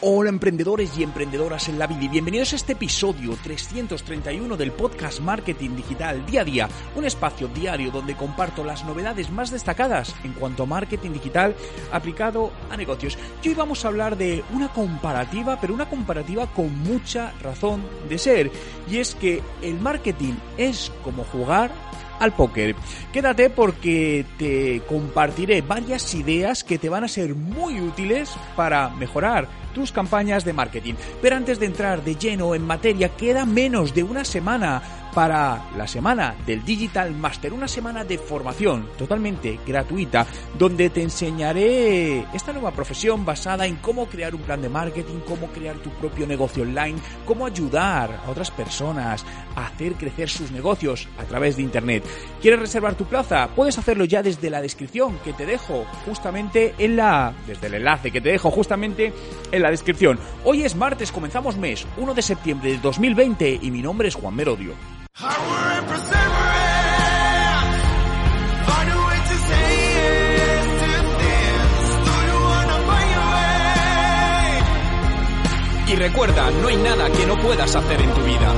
[0.00, 5.18] Hola emprendedores y emprendedoras en la vida y bienvenidos a este episodio 331 del podcast
[5.18, 10.34] Marketing Digital Día a Día, un espacio diario donde comparto las novedades más destacadas en
[10.34, 11.56] cuanto a marketing digital
[11.90, 13.18] aplicado a negocios.
[13.42, 18.18] Y hoy vamos a hablar de una comparativa, pero una comparativa con mucha razón de
[18.18, 18.52] ser,
[18.88, 21.72] y es que el marketing es como jugar
[22.20, 22.74] al póker.
[23.12, 29.48] Quédate porque te compartiré varias ideas que te van a ser muy útiles para mejorar
[29.78, 30.94] tus campañas de marketing.
[31.22, 34.82] Pero antes de entrar de lleno en materia, queda menos de una semana
[35.18, 40.24] para la semana del Digital Master, una semana de formación totalmente gratuita
[40.56, 45.48] donde te enseñaré esta nueva profesión basada en cómo crear un plan de marketing, cómo
[45.48, 51.08] crear tu propio negocio online, cómo ayudar a otras personas a hacer crecer sus negocios
[51.18, 52.04] a través de Internet.
[52.40, 53.48] ¿Quieres reservar tu plaza?
[53.56, 57.34] Puedes hacerlo ya desde la descripción que te dejo justamente en la...
[57.44, 59.12] desde el enlace que te dejo justamente
[59.50, 60.16] en la descripción.
[60.44, 64.36] Hoy es martes, comenzamos mes 1 de septiembre de 2020 y mi nombre es Juan
[64.36, 64.74] Merodio.
[75.98, 78.54] Recuerda, no hay nada que no puedas hacer en tu vida.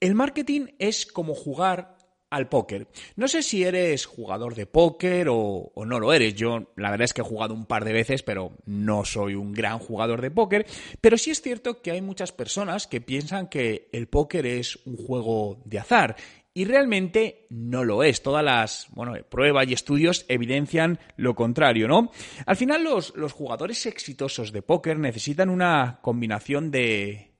[0.00, 1.96] El marketing es como jugar
[2.30, 2.88] al póker.
[3.14, 6.34] No sé si eres jugador de póker o, o, no lo eres.
[6.34, 9.52] Yo la verdad es que he jugado un par de veces, pero no soy un
[9.52, 10.66] gran jugador de póker.
[11.00, 14.96] Pero sí es cierto que hay muchas personas que piensan que el póker es un
[14.96, 16.16] juego de azar.
[16.56, 18.22] Y realmente no lo es.
[18.22, 22.10] Todas las bueno, pruebas y estudios evidencian lo contrario, ¿no?
[22.46, 27.34] Al final los, los jugadores exitosos de póker necesitan una combinación de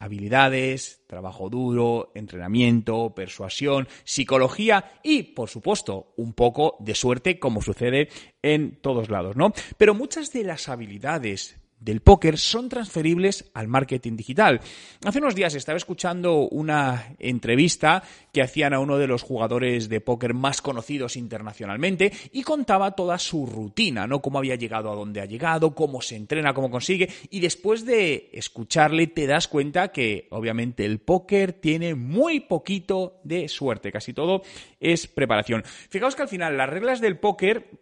[0.00, 8.08] habilidades, trabajo duro, entrenamiento, persuasión, psicología y, por supuesto, un poco de suerte, como sucede
[8.42, 9.52] en todos lados, ¿no?
[9.78, 14.60] Pero muchas de las habilidades del póker son transferibles al marketing digital.
[15.04, 20.00] Hace unos días estaba escuchando una entrevista que hacían a uno de los jugadores de
[20.00, 24.22] póker más conocidos internacionalmente y contaba toda su rutina, ¿no?
[24.22, 28.30] Cómo había llegado a donde ha llegado, cómo se entrena, cómo consigue y después de
[28.32, 34.42] escucharle te das cuenta que obviamente el póker tiene muy poquito de suerte, casi todo
[34.80, 35.64] es preparación.
[35.64, 37.81] Fijaos que al final las reglas del póker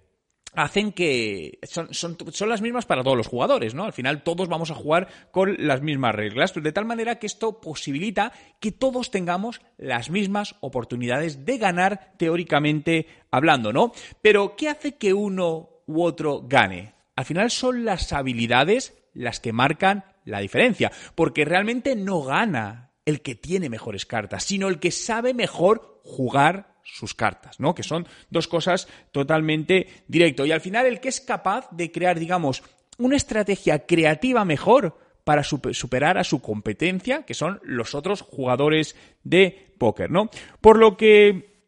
[0.53, 3.85] hacen que son, son, son, las mismas para todos los jugadores, ¿no?
[3.85, 7.61] Al final todos vamos a jugar con las mismas reglas, de tal manera que esto
[7.61, 13.93] posibilita que todos tengamos las mismas oportunidades de ganar teóricamente hablando, ¿no?
[14.23, 16.95] Pero ¿qué hace que uno u otro gane?
[17.17, 23.23] Al final son las habilidades las que marcan la diferencia, porque realmente no gana el
[23.23, 27.75] que tiene mejores cartas, sino el que sabe mejor jugar sus cartas, ¿no?
[27.75, 30.47] Que son dos cosas totalmente directo.
[30.47, 32.63] Y al final, el que es capaz de crear, digamos,
[32.99, 39.75] una estrategia creativa mejor para superar a su competencia, que son los otros jugadores de
[39.79, 40.31] póker, ¿no?
[40.61, 41.67] Por lo que,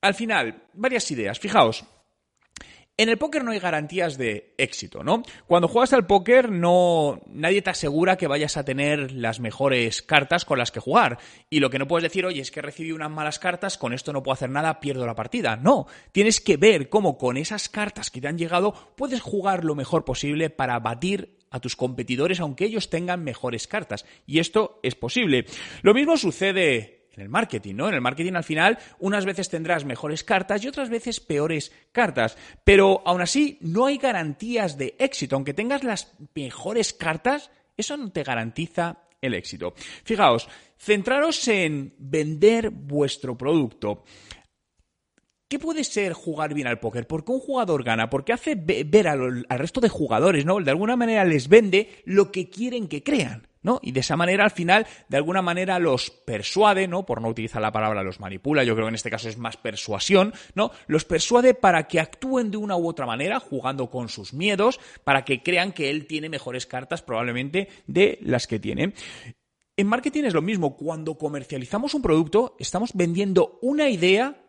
[0.00, 1.40] al final, varias ideas.
[1.40, 1.84] Fijaos,
[2.98, 5.22] en el póker no hay garantías de éxito, ¿no?
[5.46, 10.44] Cuando juegas al póker no nadie te asegura que vayas a tener las mejores cartas
[10.44, 11.18] con las que jugar
[11.50, 14.12] y lo que no puedes decir, "Oye, es que recibí unas malas cartas, con esto
[14.12, 18.10] no puedo hacer nada, pierdo la partida." No, tienes que ver cómo con esas cartas
[18.10, 22.64] que te han llegado puedes jugar lo mejor posible para batir a tus competidores aunque
[22.64, 25.46] ellos tengan mejores cartas y esto es posible.
[25.82, 27.88] Lo mismo sucede en el marketing, ¿no?
[27.88, 32.36] En el marketing al final unas veces tendrás mejores cartas y otras veces peores cartas,
[32.64, 38.10] pero aún así no hay garantías de éxito, aunque tengas las mejores cartas, eso no
[38.10, 39.74] te garantiza el éxito.
[40.04, 44.04] Fijaos, centraros en vender vuestro producto.
[45.48, 47.06] ¿Qué puede ser jugar bien al póker?
[47.06, 50.60] Porque un jugador gana, porque hace ver al, al resto de jugadores, ¿no?
[50.60, 53.46] De alguna manera les vende lo que quieren que crean.
[53.82, 57.04] Y de esa manera, al final, de alguna manera los persuade, ¿no?
[57.04, 59.56] Por no utilizar la palabra los manipula, yo creo que en este caso es más
[59.56, 60.70] persuasión, ¿no?
[60.86, 65.24] Los persuade para que actúen de una u otra manera, jugando con sus miedos, para
[65.24, 68.94] que crean que él tiene mejores cartas probablemente de las que tiene.
[69.76, 74.45] En marketing es lo mismo, cuando comercializamos un producto, estamos vendiendo una idea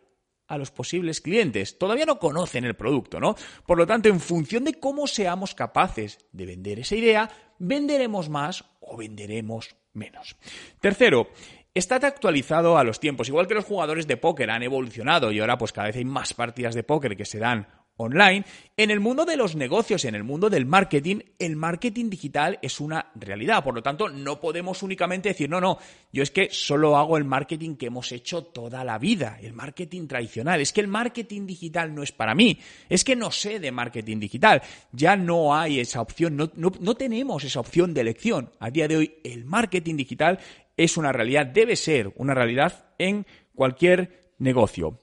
[0.48, 1.78] a los posibles clientes.
[1.78, 3.36] Todavía no conocen el producto, ¿no?
[3.66, 8.64] Por lo tanto, en función de cómo seamos capaces de vender esa idea, venderemos más
[8.80, 10.36] o venderemos menos.
[10.80, 11.28] Tercero,
[11.74, 15.58] Estate actualizado a los tiempos, igual que los jugadores de póker han evolucionado y ahora
[15.58, 17.68] pues cada vez hay más partidas de póker que se dan
[17.98, 18.44] online,
[18.76, 22.80] en el mundo de los negocios, en el mundo del marketing, el marketing digital es
[22.80, 23.62] una realidad.
[23.62, 25.78] Por lo tanto, no podemos únicamente decir, no, no,
[26.12, 30.06] yo es que solo hago el marketing que hemos hecho toda la vida, el marketing
[30.06, 30.60] tradicional.
[30.60, 32.58] Es que el marketing digital no es para mí.
[32.88, 34.62] Es que no sé de marketing digital.
[34.92, 38.52] Ya no hay esa opción, no, no tenemos esa opción de elección.
[38.60, 40.38] A día de hoy, el marketing digital
[40.76, 45.00] es una realidad, debe ser una realidad en cualquier negocio.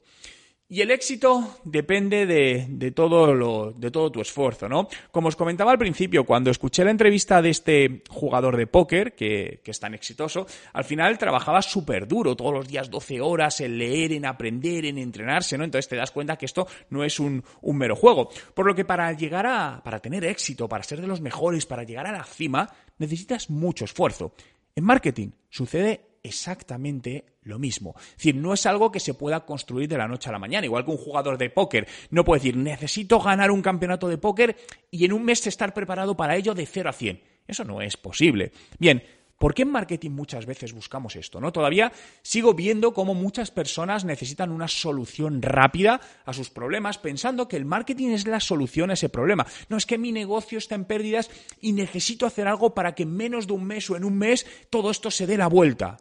[0.67, 4.87] Y el éxito depende de, todo lo, de todo tu esfuerzo, ¿no?
[5.11, 9.61] Como os comentaba al principio, cuando escuché la entrevista de este jugador de póker, que,
[9.63, 14.13] es tan exitoso, al final trabajaba súper duro, todos los días 12 horas en leer,
[14.13, 15.65] en aprender, en entrenarse, ¿no?
[15.65, 18.29] Entonces te das cuenta que esto no es un, un mero juego.
[18.55, 21.83] Por lo que para llegar a, para tener éxito, para ser de los mejores, para
[21.83, 24.33] llegar a la cima, necesitas mucho esfuerzo.
[24.75, 27.95] En marketing sucede exactamente lo mismo.
[27.97, 30.65] Es decir, no es algo que se pueda construir de la noche a la mañana.
[30.65, 34.55] Igual que un jugador de póker no puede decir, necesito ganar un campeonato de póker
[34.91, 37.21] y en un mes estar preparado para ello de 0 a 100.
[37.47, 38.51] Eso no es posible.
[38.79, 39.03] Bien,
[39.37, 41.41] ¿Por qué en marketing muchas veces buscamos esto?
[41.41, 41.51] ¿no?
[41.51, 41.91] Todavía
[42.21, 47.65] sigo viendo cómo muchas personas necesitan una solución rápida a sus problemas, pensando que el
[47.65, 49.45] marketing es la solución a ese problema.
[49.67, 51.29] No es que mi negocio está en pérdidas
[51.59, 54.45] y necesito hacer algo para que en menos de un mes o en un mes
[54.69, 55.97] todo esto se dé la vuelta.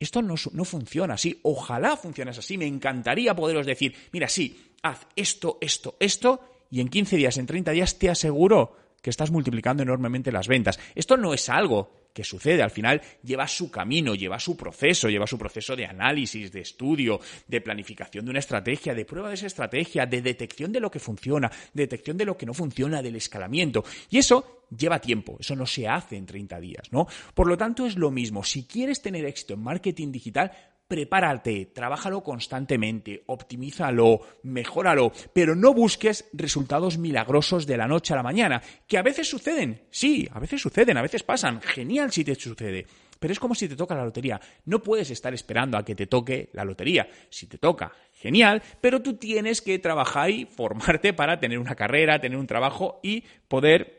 [0.00, 1.38] Esto no, no funciona así.
[1.42, 2.56] Ojalá funcionase así.
[2.56, 6.40] Me encantaría poderos decir, mira, sí, haz esto, esto, esto,
[6.70, 10.78] y en 15 días, en 30 días te aseguro que estás multiplicando enormemente las ventas.
[10.94, 12.64] Esto no es algo que sucede.
[12.64, 17.20] Al final lleva su camino, lleva su proceso, lleva su proceso de análisis, de estudio,
[17.46, 20.98] de planificación de una estrategia, de prueba de esa estrategia, de detección de lo que
[20.98, 23.84] funciona, detección de lo que no funciona, del escalamiento.
[24.10, 27.06] Y eso lleva tiempo, eso no se hace en 30 días, ¿no?
[27.34, 28.42] Por lo tanto, es lo mismo.
[28.42, 30.50] Si quieres tener éxito en marketing digital,
[30.88, 38.22] prepárate, trabájalo constantemente, optimízalo, mejóralo, pero no busques resultados milagrosos de la noche a la
[38.22, 42.34] mañana, que a veces suceden, sí, a veces suceden, a veces pasan, genial si te
[42.34, 42.86] sucede.
[43.18, 44.40] Pero es como si te toca la lotería.
[44.64, 47.08] No puedes estar esperando a que te toque la lotería.
[47.30, 52.20] Si te toca, genial, pero tú tienes que trabajar y formarte para tener una carrera,
[52.20, 53.97] tener un trabajo y poder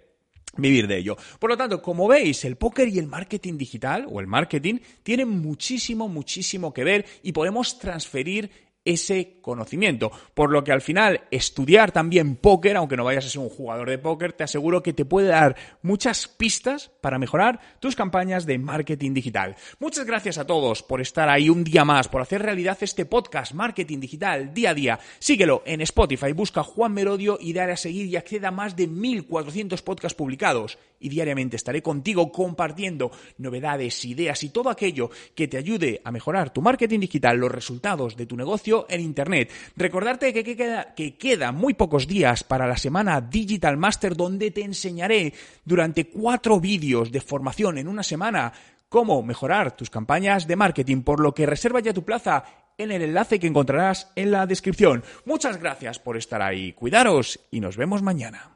[0.57, 1.17] vivir de ello.
[1.39, 5.29] Por lo tanto, como veis, el póker y el marketing digital o el marketing tienen
[5.29, 10.11] muchísimo, muchísimo que ver y podemos transferir ese conocimiento.
[10.33, 13.89] Por lo que al final estudiar también póker, aunque no vayas a ser un jugador
[13.89, 18.57] de póker, te aseguro que te puede dar muchas pistas para mejorar tus campañas de
[18.57, 19.55] marketing digital.
[19.79, 23.53] Muchas gracias a todos por estar ahí un día más, por hacer realidad este podcast
[23.53, 24.99] Marketing Digital día a día.
[25.19, 28.87] Síguelo en Spotify, busca Juan Merodio y dale a seguir y acceda a más de
[28.87, 30.77] 1400 podcasts publicados.
[30.99, 36.51] Y diariamente estaré contigo compartiendo novedades, ideas y todo aquello que te ayude a mejorar
[36.51, 42.07] tu marketing digital, los resultados de tu negocio en Internet Recordarte que, queda, muy pocos
[42.07, 47.87] días para la semana Digital Master donde te enseñaré durante cuatro vídeos de formación en
[47.87, 48.51] una semana
[48.87, 52.43] cómo mejorar tus campañas de marketing, por lo que reserva ya tu plaza
[52.77, 55.03] en el enlace que encontrarás en la descripción.
[55.25, 58.55] Muchas gracias por estar ahí, cuidaros y nos vemos mañana.